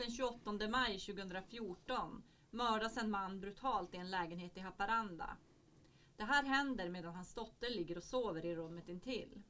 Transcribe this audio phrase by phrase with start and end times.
[0.00, 5.36] Den 28 maj 2014 mördas en man brutalt i en lägenhet i Haparanda.
[6.16, 9.42] Det här händer medan hans dotter ligger och sover i rummet intill.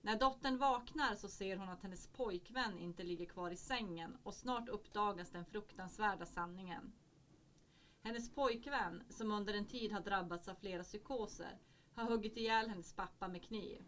[0.00, 4.34] När dottern vaknar så ser hon att hennes pojkvän inte ligger kvar i sängen och
[4.34, 6.92] snart uppdagas den fruktansvärda sanningen.
[8.02, 11.58] Hennes pojkvän, som under en tid har drabbats av flera psykoser,
[11.94, 13.84] har huggit ihjäl hennes pappa med kniv.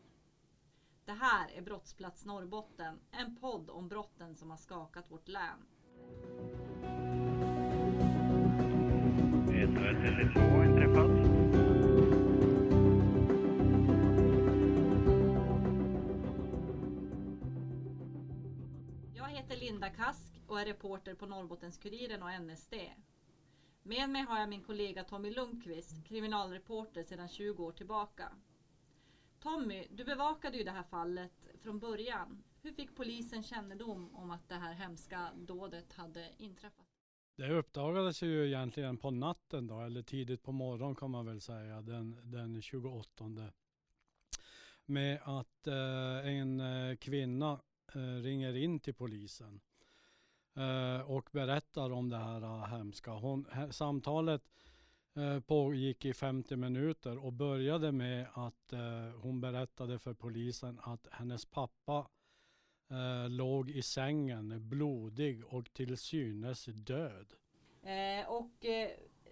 [1.05, 5.66] Det här är Brottsplats Norrbotten, en podd om brotten som har skakat vårt län.
[9.48, 11.11] 132 inträffat.
[19.14, 22.75] Jag heter Linda Kask och är reporter på Norrbottens-Kuriren och NSD.
[23.83, 28.33] Med mig har jag min kollega Tommy Lundqvist, kriminalreporter sedan 20 år tillbaka.
[29.42, 32.42] Tommy, du bevakade ju det här fallet från början.
[32.62, 36.86] Hur fick polisen kännedom om att det här hemska dådet hade inträffat?
[37.36, 41.82] Det uppdagades ju egentligen på natten då, eller tidigt på morgonen kan man väl säga,
[41.82, 43.24] den, den 28.
[44.84, 47.60] Med att eh, en eh, kvinna
[47.94, 49.60] eh, ringer in till polisen
[50.56, 53.10] eh, och berättar om det här eh, hemska.
[53.10, 54.61] Hon, samtalet eh,
[55.14, 58.80] Eh, pågick i 50 minuter och började med att eh,
[59.22, 62.08] hon berättade för polisen att hennes pappa
[62.91, 67.32] eh, låg i sängen blodig och till synes död.
[68.27, 68.66] Och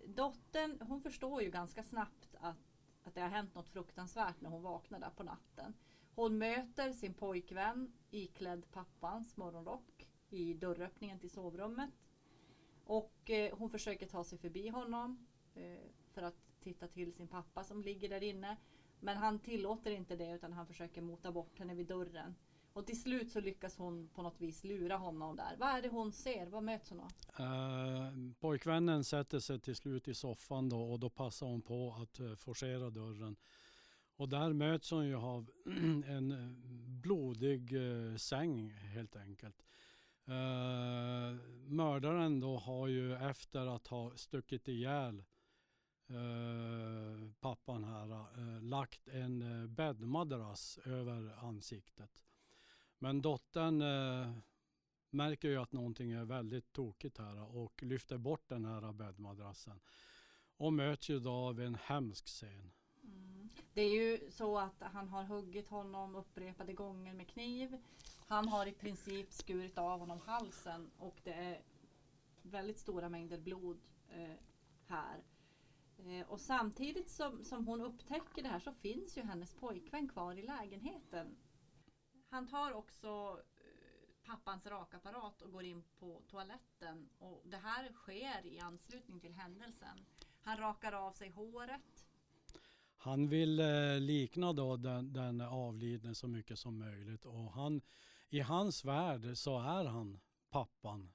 [0.06, 2.56] dottern, hon förstår ju ganska snabbt att,
[3.03, 5.75] att det har hänt något fruktansvärt när hon vaknar där på natten.
[6.15, 11.91] Hon möter sin pojkvän iklädd pappans morgonrock i dörröppningen till sovrummet.
[12.84, 17.83] Och hon försöker ta sig förbi honom Eh, för att titta till sin pappa som
[17.83, 18.56] ligger där inne.
[19.00, 22.34] Men han tillåter inte det utan han försöker mota bort henne vid dörren.
[22.72, 25.56] Och till slut så lyckas hon på något vis lura honom där.
[25.59, 26.47] Vad är det hon ser?
[26.47, 27.12] Vad möts hon av?
[27.38, 32.21] Eh, pojkvännen sätter sig till slut i soffan då och då passar hon på att
[32.21, 33.37] eh, forcera dörren.
[34.17, 35.50] Och där möts hon ju av
[36.06, 36.50] en eh,
[37.03, 39.65] blodig eh, säng helt enkelt.
[40.25, 41.37] Eh,
[41.67, 45.25] mördaren då har ju efter att ha stuckit ihjäl eh,
[46.10, 52.25] Eh, pappan här eh, lagt en eh, bäddmadrass över ansiktet.
[52.98, 54.32] Men dottern eh,
[55.10, 59.81] märker ju att någonting är väldigt tokigt här och lyfter bort den här bäddmadrassen.
[60.56, 62.72] Och möts ju då av en hemsk scen.
[63.04, 63.49] Mm.
[63.75, 67.78] Det är ju så att han har huggit honom upprepade gånger med kniv.
[68.26, 71.62] Han har i princip skurit av honom halsen och det är
[72.43, 74.37] väldigt stora mängder blod eh,
[74.87, 75.22] här.
[76.06, 80.34] Eh, och samtidigt som, som hon upptäcker det här så finns ju hennes pojkvän kvar
[80.34, 81.37] i lägenheten.
[82.28, 87.09] Han tar också eh, pappans rakapparat och går in på toaletten.
[87.19, 90.06] Och det här sker i anslutning till händelsen.
[90.43, 92.06] Han rakar av sig håret.
[92.97, 97.81] Han vill eh, likna då den, den avlidne så mycket som möjligt och han,
[98.28, 101.12] i hans värld så är han pappan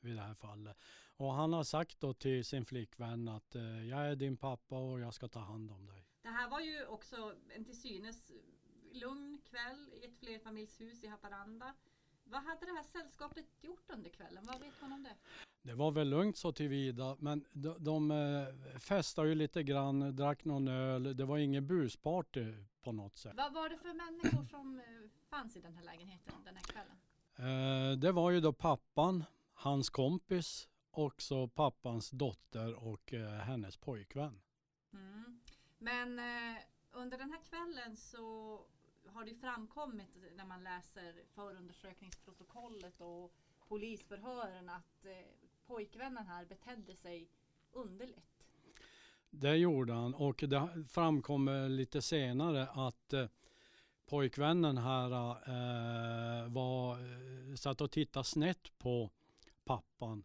[0.00, 0.76] vid det här fallet.
[1.18, 5.00] Och han har sagt då till sin flickvän att eh, jag är din pappa och
[5.00, 6.06] jag ska ta hand om dig.
[6.22, 8.32] Det här var ju också en till synes
[8.92, 11.74] lugn kväll i ett flerfamiljshus i Haparanda.
[12.24, 14.44] Vad hade det här sällskapet gjort under kvällen?
[14.46, 15.16] Vad vet man om det?
[15.62, 20.44] Det var väl lugnt så tillvida men de, de eh, festade ju lite grann, drack
[20.44, 21.16] någon öl.
[21.16, 23.32] Det var ingen busparty på något sätt.
[23.36, 24.84] Vad var det för människor som eh,
[25.30, 26.96] fanns i den här lägenheten den här kvällen?
[27.36, 33.76] Eh, det var ju då pappan, hans kompis och så pappans dotter och eh, hennes
[33.76, 34.40] pojkvän.
[34.92, 35.40] Mm.
[35.78, 36.56] Men eh,
[36.92, 38.60] under den här kvällen så
[39.06, 43.32] har det framkommit när man läser förundersökningsprotokollet och
[43.68, 45.12] polisförhören att eh,
[45.66, 47.28] pojkvännen här betedde sig
[47.72, 48.44] underligt.
[49.30, 53.26] Det gjorde han och det framkommer lite senare att eh,
[54.06, 59.10] pojkvännen här eh, var, eh, satt och tittade snett på
[59.64, 60.24] pappan.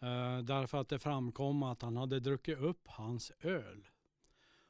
[0.00, 3.88] Eh, därför att det framkom att han hade druckit upp hans öl.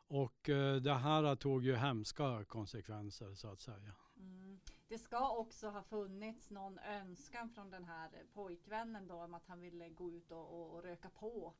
[0.08, 3.94] Och eh, det här tog ju hemska konsekvenser så att säga.
[4.16, 4.60] Mm.
[4.88, 9.60] Det ska också ha funnits någon önskan från den här pojkvännen då om att han
[9.60, 11.54] ville gå ut och, och, och röka på.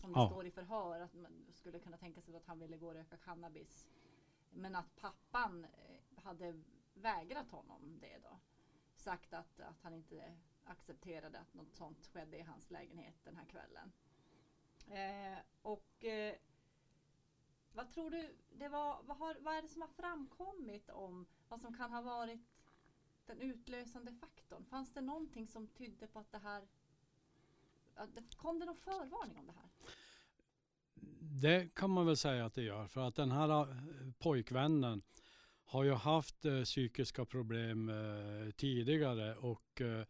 [0.00, 0.28] Som det Ja.
[0.28, 3.16] står i förhör att man skulle kunna tänka sig att han ville gå och röka
[3.16, 3.86] cannabis.
[4.50, 6.62] Men att pappan eh, hade
[6.94, 8.38] vägrat honom det då.
[8.94, 13.44] Sagt att, att han inte accepterade att något sånt skedde i hans lägenhet den här
[13.44, 13.92] kvällen.
[14.88, 16.34] Eh, och eh,
[17.72, 21.60] vad tror du, det var, vad, har, vad är det som har framkommit om vad
[21.60, 22.40] som kan ha varit
[23.26, 24.64] den utlösande faktorn?
[24.64, 26.62] Fanns det någonting som tydde på att det här
[28.14, 29.68] det- Kom det någon förvarning om det här?
[31.40, 33.76] Det kan man väl säga att det gör för att den här eh,
[34.18, 35.02] pojkvännen
[35.64, 40.06] har ju haft eh, psykiska problem eh, tidigare och eh,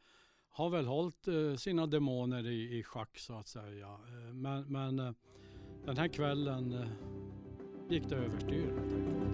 [0.57, 3.87] har väl hållit eh, sina demoner i, i schack så att säga.
[3.87, 5.13] Eh, men men eh,
[5.85, 6.87] den här kvällen
[7.91, 9.27] gick det överstyr helt enkelt.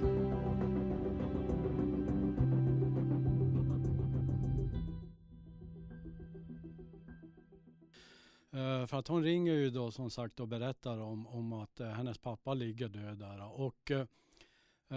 [8.90, 12.54] För att hon ringer ju då som sagt och berättar om, om att hennes pappa
[12.54, 13.60] ligger död där.
[13.60, 14.06] Och eh,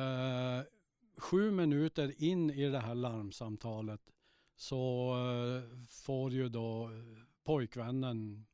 [0.02, 0.64] eh,
[1.18, 4.02] sju minuter in i det här larmsamtalet
[4.56, 6.90] så eh, får ju då
[7.44, 8.46] pojkvännen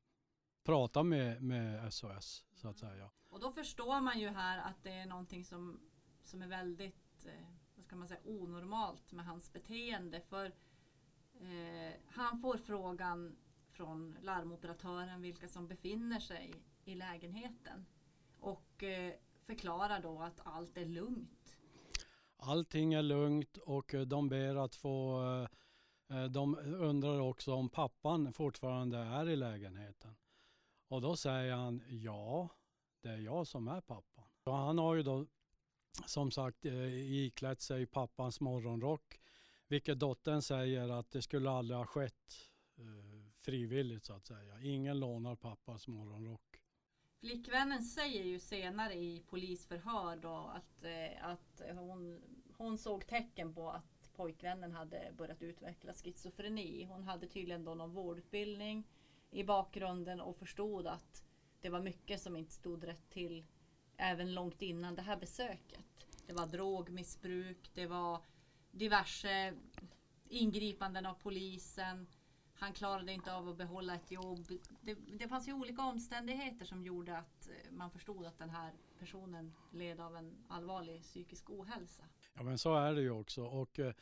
[0.64, 3.10] prata med, med SOS så att säga.
[3.30, 5.80] Och då förstår man ju här att det är någonting som,
[6.24, 10.22] som är väldigt eh, vad ska man säga, onormalt med hans beteende.
[10.22, 10.46] För
[11.34, 13.36] eh, han får frågan
[13.72, 17.86] från larmoperatören vilka som befinner sig i lägenheten.
[18.40, 19.14] Och eh,
[19.46, 21.58] förklarar då att allt är lugnt.
[22.38, 25.48] Allting är lugnt och eh, de ber att få eh,
[26.12, 30.16] Eh, de undrar också om pappan fortfarande är i lägenheten.
[30.88, 32.50] Och då säger han ja,
[33.02, 34.26] det är jag som är pappan.
[34.44, 35.26] Och han har ju då
[36.06, 39.20] som sagt eh, iklätt sig pappans morgonrock.
[39.68, 44.62] Vilket dottern säger att det skulle aldrig ha skett eh, frivilligt så att säga.
[44.62, 46.62] Ingen lånar pappas morgonrock.
[47.20, 50.86] Flickvännen säger ju senare i polisförhör då att,
[51.22, 52.22] att hon,
[52.58, 56.86] hon såg tecken på att pojkvännen hade börjat utveckla schizofreni.
[56.86, 58.84] Hon hade tydligen då någon vårdutbildning
[59.32, 61.24] i bakgrunden och förstod att
[61.62, 63.46] det var mycket som inte stod rätt till
[63.98, 65.86] även långt innan det här besöket.
[66.28, 68.22] Det var drogmissbruk, det var
[68.72, 69.54] diverse
[70.30, 72.08] ingripanden av polisen.
[72.54, 74.46] Han klarade inte av att behålla ett jobb.
[74.82, 78.74] Det, det fanns ju olika omständigheter som gjorde att eh, man förstod att den här
[79.00, 82.04] personen led av en allvarlig psykisk ohälsa.
[82.34, 83.44] Ja men så är det ju också.
[83.44, 83.94] Och eh,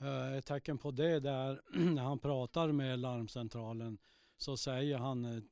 [0.00, 1.62] eh, ett tecken på det där
[1.94, 3.98] när han pratar med larmcentralen
[4.36, 5.42] så säger han eh,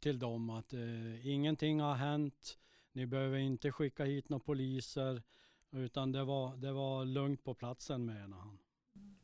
[0.00, 2.58] till dem att eh, ingenting har hänt.
[2.92, 5.22] Ni behöver inte skicka hit några poliser
[5.70, 8.58] utan det var, det var lugnt på platsen menar han.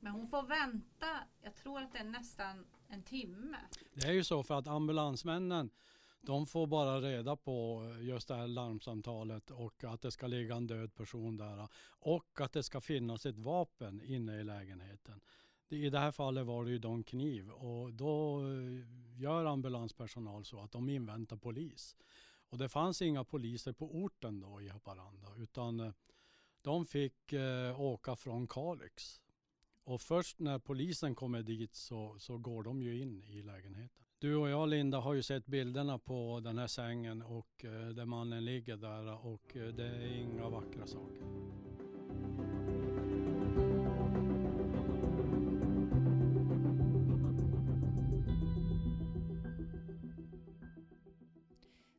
[0.00, 1.06] Men hon får vänta,
[1.42, 3.58] jag tror att det är nästan en timme.
[3.94, 5.70] Det är ju så för att ambulansmännen
[6.20, 10.66] de får bara reda på just det här larmsamtalet och att det ska ligga en
[10.66, 15.20] död person där och att det ska finnas ett vapen inne i lägenheten.
[15.68, 20.44] I det här fallet var det ju då en kniv och då eh, gör ambulanspersonal
[20.44, 21.96] så att de inväntar polis.
[22.48, 25.92] Och det fanns inga poliser på orten då i Haparanda utan eh,
[26.62, 29.20] de fick eh, åka från Kalix.
[29.84, 34.04] Och först när polisen kommer dit så, så går de ju in i lägenheten.
[34.20, 38.04] Du och jag Linda har ju sett bilderna på den här sängen och eh, där
[38.04, 41.22] mannen ligger där och eh, det är inga vackra saker.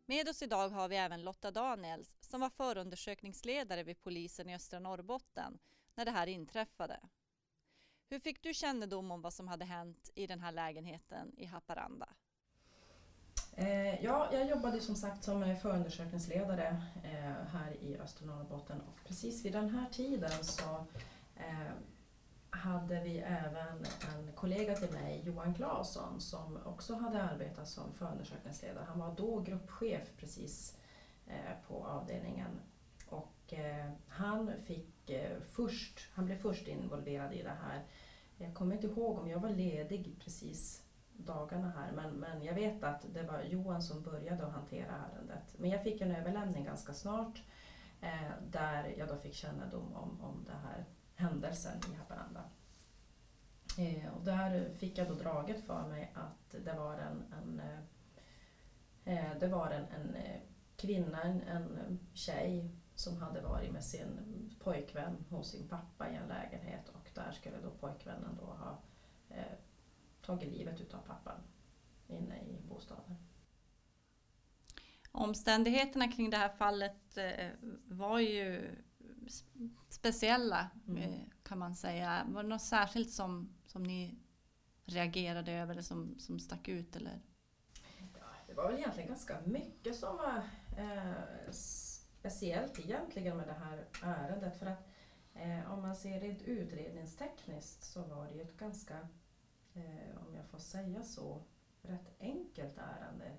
[0.05, 4.79] Med oss idag har vi även Lotta Daniels som var förundersökningsledare vid polisen i östra
[4.79, 5.57] Norrbotten
[5.95, 6.99] när det här inträffade.
[8.11, 12.09] Hur fick du kännedom om vad som hade hänt i den här lägenheten i Haparanda?
[13.55, 19.07] Eh, ja, jag jobbade som sagt som eh, förundersökningsledare eh, här i östra Norrbotten och
[19.07, 20.85] precis vid den här tiden så
[21.35, 21.73] eh,
[22.49, 28.85] hade vi även en kollega till mig, Johan Claesson, som också hade arbetat som förundersökningsledare.
[28.87, 30.77] Han var då gruppchef precis
[31.27, 32.59] eh, på avdelningen
[33.09, 37.83] och eh, han fick Eh, först, han blev först involverad i det här.
[38.37, 42.83] Jag kommer inte ihåg om jag var ledig precis dagarna här men, men jag vet
[42.83, 45.55] att det var Johan som började att hantera ärendet.
[45.57, 47.43] Men jag fick en överlämning ganska snart
[48.01, 52.43] eh, där jag då fick kännedom om, om den här händelsen i Haparanda.
[53.77, 57.59] Eh, och där fick jag då draget för mig att det var en, en,
[59.05, 60.41] eh, eh det var en, en eh,
[60.75, 64.19] kvinna, en, en tjej som hade varit med sin
[64.59, 68.81] pojkvän hos sin pappa i en lägenhet och där skulle då pojkvännen då ha
[69.29, 69.53] eh,
[70.21, 71.41] tagit livet utav pappan
[72.07, 73.15] inne i bostaden.
[75.11, 77.47] Omständigheterna kring det här fallet eh,
[77.87, 78.75] var ju
[79.89, 81.03] speciella Mm.
[81.03, 82.25] eh, kan man säga.
[82.29, 84.15] Var det något särskilt som, som ni
[84.85, 86.95] reagerade över eller som, som stack ut?
[86.95, 87.21] Eller?
[88.47, 90.41] Det var väl egentligen ganska mycket som var
[90.77, 91.51] eh,
[92.21, 94.91] speciellt egentligen med det här ärendet för att
[95.33, 98.97] Eh, om man ser det utredningstekniskt så var det ju ett ganska,
[99.73, 101.41] eh, om jag får säga så,
[101.81, 103.31] rätt enkelt ärende.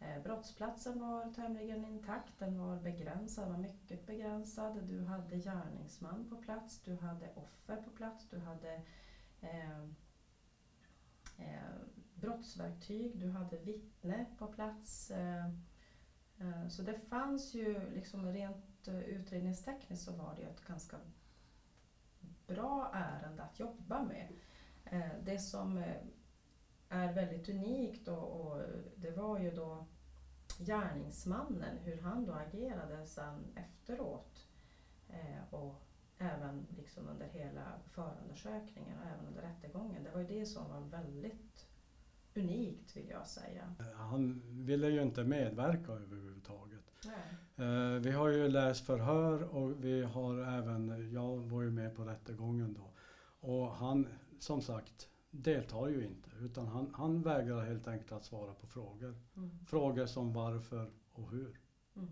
[0.00, 4.84] Eh, brottsplatsen var tämligen intakt, den var begränsad, var mycket begränsad.
[4.84, 8.82] Du hade gärningsman på plats, du hade offer på plats, du hade
[9.40, 9.80] eh,
[11.38, 11.76] eh,
[12.14, 15.10] brottsverktyg, du hade vittne på plats.
[15.10, 15.50] Eh,
[16.38, 20.96] Eh, så det fanns ju liksom rent eh, utredningstekniskt så var det ju ett ganska
[22.46, 24.32] bra ärende att jobba med.
[24.84, 25.84] Eh, det som
[26.88, 28.62] är väldigt unikt och, och
[28.96, 29.86] det var ju då
[30.58, 34.46] gärningsmannen, hur han då agerade sen efteråt
[35.08, 35.82] eh, och
[36.18, 40.04] även liksom under hela förundersökningen och även under rättegången.
[40.04, 41.65] Det var ju det som var väldigt
[42.36, 43.74] unikt vill jag säga.
[43.94, 46.92] Han ville ju inte medverka överhuvudtaget.
[47.04, 47.66] Nej.
[47.68, 52.04] Eh, Vi har ju läst förhör och vi har även, jag var ju med på
[52.04, 52.90] rättegången då.
[53.48, 58.54] Och han, som sagt, deltar ju inte utan han, han vägrar helt enkelt att svara
[58.54, 59.14] på frågor.
[59.36, 59.58] Mm.
[59.66, 61.60] Frågor som varför och hur.
[61.96, 62.08] Mm.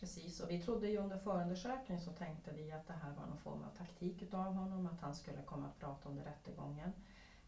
[0.00, 3.38] Precis, och vi trodde ju under förundersökningen så tänkte vi att det här var någon
[3.38, 6.92] form av taktik utav honom, att han skulle komma att prata under rättegången.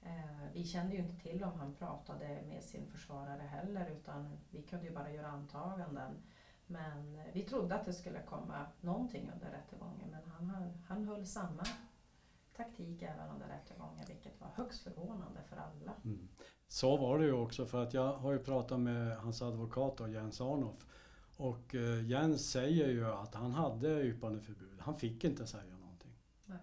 [0.04, 4.62] Eh, vi kände ju inte till om han pratade med sin försvarare heller utan vi
[4.62, 6.22] kunde ju bara göra antaganden.
[6.66, 11.26] Men eh, vi trodde att det skulle komma någonting under rättegången men han, han höll
[11.26, 11.64] samma
[12.56, 15.92] taktik även under rättegången vilket var högst förvånande för alla.
[16.04, 16.28] Mm.
[16.68, 20.08] Så var det ju också för att jag har ju pratat med hans advokat då,
[20.08, 20.86] Jens Arnoff.
[21.36, 24.80] Och eh, Jens säger ju att han hade yppandeförbud.
[24.80, 26.12] Han fick inte säga någonting.
[26.44, 26.58] Nej.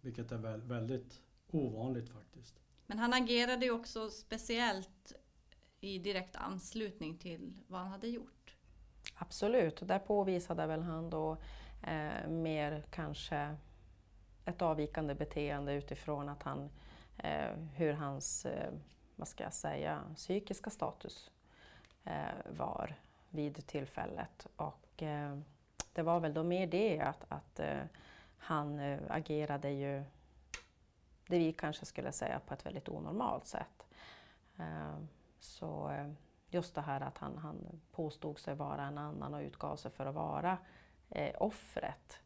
[0.00, 1.20] Vilket är väl, väldigt
[1.54, 2.54] ovanligt faktiskt.
[2.86, 5.12] Men han agerade ju också speciellt
[5.80, 8.56] i direkt anslutning till vad han hade gjort.
[9.14, 11.36] Absolut, där påvisade väl han då
[11.82, 13.56] eh, mer kanske
[14.44, 16.70] ett avvikande beteende utifrån att han,
[17.18, 18.72] eh, hur hans, eh,
[19.16, 21.30] vad ska jag säga, psykiska status
[22.04, 22.94] eh, var
[23.30, 24.46] vid tillfället.
[24.56, 25.38] Och eh,
[25.92, 27.82] det var väl då mer det att, att eh,
[28.38, 30.04] han agerade ju,
[31.26, 33.86] det vi kanske skulle säga på ett väldigt onormalt sätt.
[34.58, 34.98] Eh,
[35.38, 36.12] så eh,
[36.48, 40.06] just det här att han, han påstod sig vara en annan och utgav sig för
[40.06, 40.58] att vara
[41.08, 42.18] eh, offret.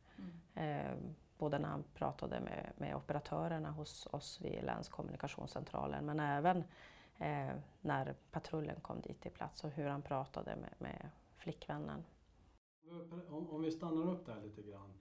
[0.55, 0.95] Eh,
[1.39, 6.65] både när han pratade med, med operatörerna hos oss vid länskommunikationscentralen men även
[7.81, 12.05] när patrullen kom dit till plats och hur han pratade med, med flickvännen.
[13.29, 14.93] Om, om vi stannar upp där lite grann.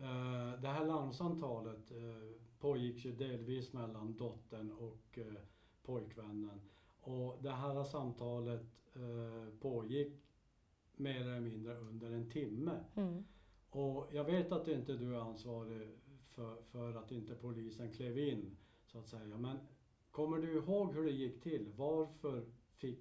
[0.00, 5.42] Eh, det här larmsamtalet eh, pågick ju delvis mellan dottern och eh,
[5.82, 6.60] pojkvännen.
[7.00, 8.66] Och det här samtalet
[9.60, 10.12] pågick
[10.96, 12.84] mer eller mindre under en timme.
[12.94, 13.24] Mm.
[13.70, 15.88] Och jag vet att inte du är ansvarig
[16.30, 19.36] för, för att inte polisen klev in så att säga.
[19.38, 19.58] Men
[20.10, 21.72] kommer du ihåg hur det gick till?
[21.76, 22.44] Varför,
[22.76, 22.98] fick,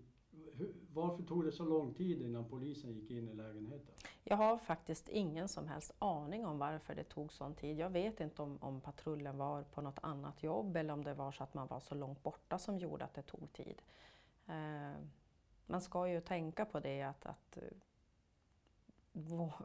[0.94, 3.96] varför tog det så lång tid innan polisen gick in i lägenheten?
[4.24, 7.80] Jag har faktiskt ingen som helst aning om varför det tog sån tid.
[7.80, 11.32] Jag vet inte om, om patrullen var på något annat jobb eller om det var
[11.32, 13.82] så att man var så långt borta som gjorde att det tog tid.
[14.48, 15.02] Eh,
[15.66, 17.64] man ska ju tänka på det att, att eh,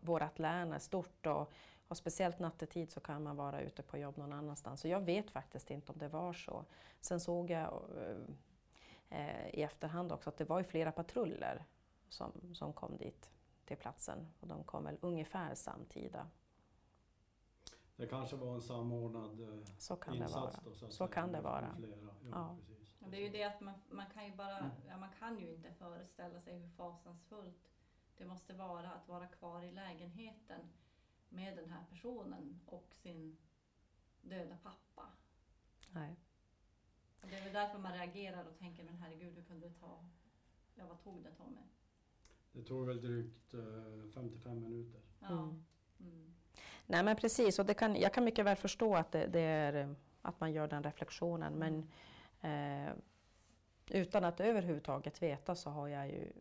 [0.00, 1.52] vårt län är stort och,
[1.88, 4.80] och speciellt nattetid så kan man vara ute på jobb någon annanstans.
[4.80, 6.64] Så jag vet faktiskt inte om det var så.
[7.00, 11.64] Sen såg jag eh, eh i efterhand också att det var ju flera patruller
[12.08, 13.33] som, som kom dit
[13.66, 16.26] till platsen och de kom väl ungefär samtida.
[17.96, 20.60] Det kanske var en samordnad eh, Så kan det insats vara.
[20.64, 21.74] då, så, Så kan det vara.
[21.76, 21.96] Flera.
[22.00, 22.56] Ja, Ja.
[23.10, 24.70] Det är ju det att man, man kan ju bara, Mm.
[24.88, 27.68] ja, man kan ju inte föreställa sig hur fasansfullt
[28.16, 30.60] det måste vara att vara kvar i lägenheten
[31.28, 33.36] med den här personen och sin
[34.22, 35.08] döda pappa.
[35.92, 36.16] Nej.
[37.22, 40.04] Och det är väl därför man reagerar och tänker, men herregud, hur kunde det ta,
[40.74, 41.62] ja vad tog det Tommy?
[42.54, 43.60] Det tog väl drygt eh,
[44.14, 45.00] 55 minuter.
[45.20, 45.26] Ja.
[45.28, 45.64] Mm.
[46.00, 46.34] Mm.
[46.86, 49.74] Nej men precis, och det kan, jag kan mycket väl förstå att, det, det är,
[49.74, 49.90] eh,
[50.22, 51.88] att man gör den reflektionen men
[52.40, 52.92] eh,
[53.90, 56.32] utan att överhuvudtaget veta så har jag ju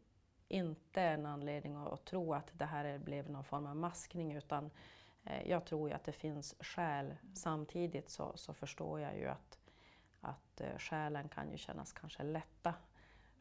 [0.48, 4.34] inte en anledning att, att tro att det här är- blev någon form av maskning
[4.34, 4.70] utan
[5.24, 7.15] eh, jag tror ju att det finns skäl.
[7.36, 9.60] Samtidigt så, så förstår jag ju att,
[10.22, 12.74] att eh, skälen kan ju kännas kanske lätta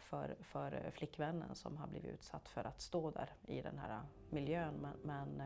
[0.02, 4.75] för, för flickvännen som har blivit utsatt för att stå där i den här miljön.
[5.02, 5.42] Men, men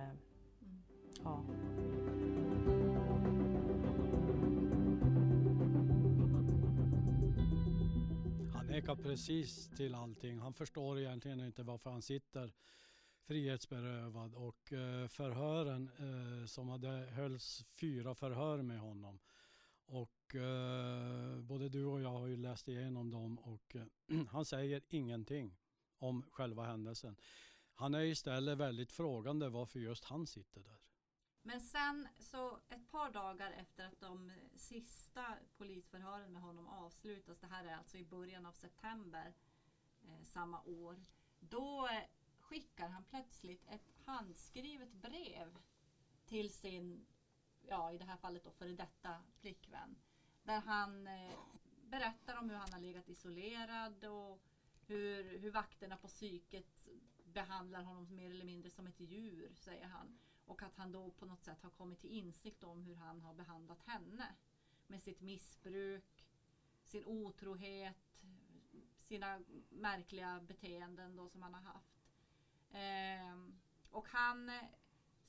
[0.61, 0.83] Mm.
[1.25, 1.45] ja.
[8.55, 10.39] Han nekar precis till allting.
[10.39, 12.53] Han förstår egentligen inte varför han sitter
[13.27, 19.19] frihetsberövad och eh, förhören eh, som hade hölls fyra förhör med honom.
[19.87, 23.87] Och eh, både du och jag har ju läst igenom dem och eh,
[24.31, 25.57] han säger ingenting
[25.99, 27.17] om själva händelsen.
[27.75, 30.79] Han är istället väldigt frågande varför just han sitter där.
[31.43, 35.25] Men sen så ett par dagar efter att de sista
[35.57, 39.35] polisförhören med honom avslutas, det här är alltså i början av september
[40.03, 41.05] eh, samma år,
[41.41, 41.89] då
[42.39, 45.59] skickar han plötsligt ett handskrivet brev
[46.27, 47.07] till sin,
[47.69, 49.97] ja i det här fallet då före detta flickvän.
[50.43, 51.39] Där han eh,
[51.83, 54.41] berättar om hur han har legat isolerad och
[54.87, 56.89] hur, hur vakterna på psyket
[57.25, 60.19] behandlar honom mer eller mindre som ett djur, säger han.
[60.47, 63.35] Och att han då på något sätt har kommit till insikt om hur han har
[63.35, 64.35] behandlat henne.
[64.87, 66.25] Med sitt missbruk,
[66.85, 68.25] sin otrohet,
[68.99, 71.97] sina märkliga beteenden då som han har haft.
[72.71, 73.55] Eh,
[73.91, 74.51] och han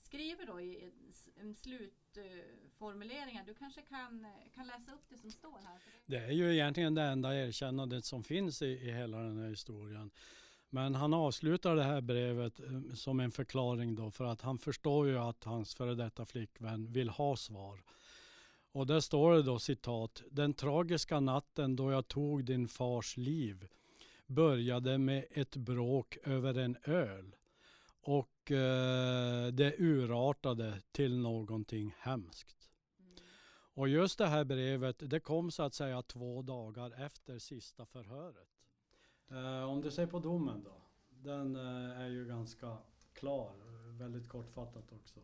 [0.01, 0.91] skriver då i
[1.35, 3.43] en slut slutformuleringar.
[3.45, 5.79] du kanske kan, eh, kan läsa upp det som står här.
[6.05, 10.11] Det- är ju egentligen det enda erkännandet som finns i, i hela den här historien.
[10.69, 15.07] Men han avslutar det här brevet eh, som en förklaring då för att han förstår
[15.07, 17.83] ju att hans före detta flickvän vill ha svar.
[18.71, 20.23] Och där står det då citat.
[20.31, 23.67] Den tragiska natten då jag tog din fars liv
[24.27, 27.35] började med ett bråk över en öl.
[28.07, 32.69] Och eh, det urartade till någonting hemskt.
[33.73, 38.49] Och just det här brevet, det kom så att säga två dagar efter sista förhöret.
[39.29, 40.81] Eh, om du ser på domen då.
[41.09, 42.77] Den eh, är ju ganska
[43.13, 45.19] klar, eh, väldigt kortfattat också.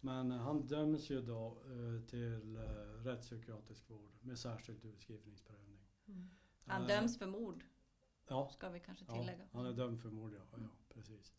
[0.00, 2.62] Men eh, han döms ju då eh, till eh,
[3.04, 5.78] rättspsykiatrisk vård med särskild utskrivningsprövning.
[6.66, 7.64] Han Eh, döms för mord,
[8.28, 9.44] Ja, ska vi kanske ja, tillägga.
[9.52, 10.58] han är dömd för mord, ja.
[10.58, 11.34] ja precis.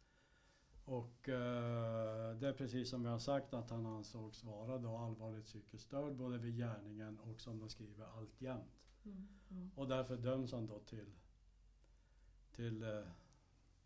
[0.90, 5.46] Och eh, det är precis som vi har sagt att han ansågs vara då allvarligt
[5.46, 8.84] psykiskt störd både vid gärningen och som de skriver alltjämt.
[9.76, 11.14] Och därför döms han då till,
[12.52, 13.04] till eh,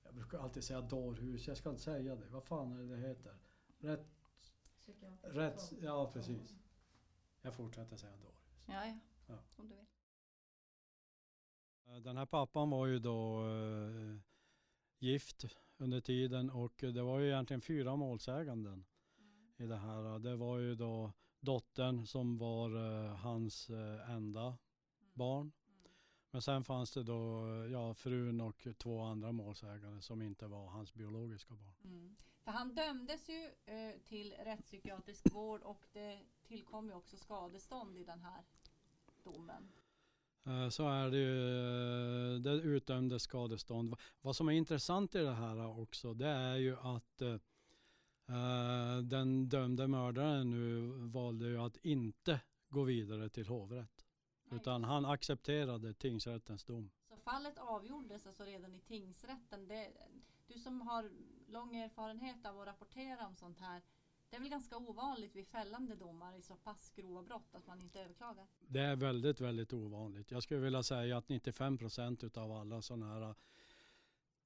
[0.04, 2.28] jag brukar alltid säga dårhus, jag ska inte säga det.
[2.28, 3.38] Vad fan är det det heter?
[3.80, 4.08] Rätt,
[5.22, 6.56] rätt, ja precis.
[7.42, 8.66] Jag fortsätter säga dårhus.
[8.68, 9.00] Ja, ja.
[9.28, 9.38] Ja.
[9.56, 9.86] Om du vill.
[11.86, 14.20] Eh, Den här pappan var ju då eh,
[15.00, 15.46] gift
[15.84, 18.86] under tiden och det var ju egentligen fyra målsäganden
[19.58, 20.20] i det här.
[20.20, 24.58] Det var ju då dottern som var eh, hans eh, enda
[25.14, 25.52] barn.
[26.32, 30.94] Men sen fanns det då ja, frun och två andra målsägande som inte var hans
[30.94, 31.74] biologiska barn.
[31.84, 32.16] Mm.
[32.44, 38.04] För han dömdes ju eh, till rättspsykiatrisk vård och det tillkom ju också skadestånd i
[38.04, 38.44] den här
[39.24, 39.72] domen.
[40.46, 43.90] Eh, Så är det ju, eh, det utdömdes skadestånd.
[43.90, 47.38] Va- Vad som är intressant i det här också det är ju att eh,
[49.04, 54.06] den dömde mördaren nu valde ju att inte gå vidare till hovrätt.
[54.44, 54.60] Nej.
[54.60, 56.92] Utan han accepterade tingsrättens dom.
[57.10, 59.68] Så fallet avgjordes alltså redan i tingsrätten.
[59.68, 59.92] Det,
[60.48, 61.12] du som har
[61.48, 63.82] lång erfarenhet av att rapportera om sånt här.
[64.34, 67.82] Det är väl ganska ovanligt vid fällande domar i så pass grova brott att man
[67.82, 68.48] inte överklagar.
[68.60, 70.32] Det är väldigt, väldigt ovanligt.
[70.32, 73.36] Jag skulle vilja säga att 95 procent utav alla sådana här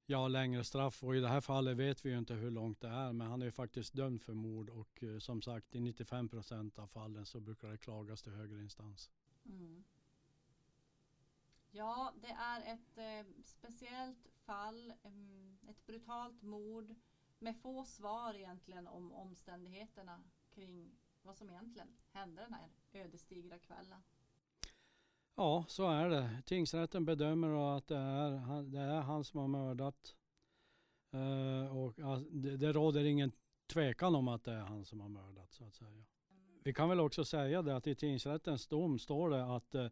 [0.05, 2.87] ja, längre straff och i det här fallet vet vi ju inte hur långt det
[2.87, 6.29] är men han är ju faktiskt dömd för mord och eh, som sagt i 95
[6.29, 9.11] procent av fallen så brukar det klagas till högre instans.
[9.45, 9.83] Mm.
[11.71, 16.95] Ja, det är ett eh, speciellt fall, em, ett brutalt mord
[17.39, 20.23] med få svar egentligen om omständigheterna
[20.55, 24.03] kring vad som egentligen hände den här ödesdigra kvällen.
[25.35, 26.41] Ja, så är det.
[26.45, 30.15] Tingsrätten bedömer att det är han, det är han som har mördat.
[31.11, 31.93] Eh, och
[32.31, 33.31] det, det råder ingen
[33.67, 36.05] tvekan om att det är han som har mördat så att säga.
[36.63, 39.85] Vi kan väl också säga det att i tingsrättens dom står det att eh,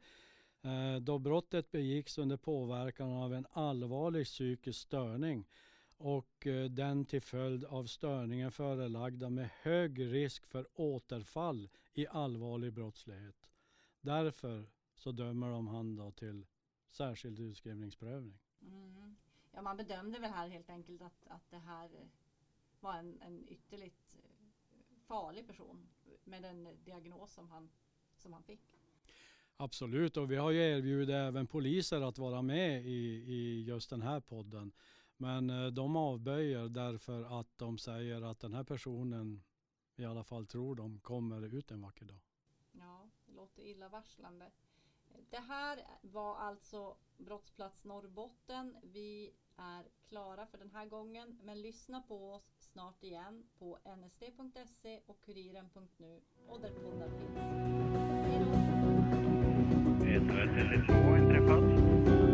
[0.71, 5.45] eh då brottet begicks under påverkan av en allvarlig psykisk störning
[5.97, 12.73] och eh, den till följd av störningen förelagda med hög risk för återfall i allvarlig
[12.73, 13.49] brottslighet.
[14.01, 16.45] Därför så dömer de han då till
[16.89, 18.39] särskild utskrivningsprövning.
[18.61, 19.15] Mm.
[19.51, 21.89] Ja, man bedömde väl här helt enkelt att, att det här
[22.79, 24.29] var en, en ytterligt eh,
[25.07, 25.87] farlig person
[26.23, 27.69] med den diagnos som han,
[28.17, 28.61] som han fick.
[29.57, 34.01] Absolut, och vi har ju erbjudit även poliser att vara med i, i just den
[34.01, 34.71] här podden.
[35.17, 39.43] Men eh, de avböjer därför att de säger att den här personen,
[39.95, 42.19] i alla fall tror de, kommer ut en vacker dag.
[42.71, 44.51] Ja, det låter illavarslande.
[45.29, 48.77] det här var alltså Brottsplats Norrbotten.
[48.83, 55.01] Vi är klara för den här gången, men lyssna på oss snart igen på nsd.se
[55.05, 57.37] och kuriren.nu och där poddar finns.
[58.27, 58.55] Hej då!
[61.15, 62.24] 112